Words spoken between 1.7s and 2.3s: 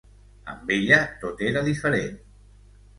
diferent.